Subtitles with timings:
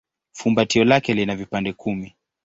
[0.31, 2.15] Fumbatio lake lina vipande kumi.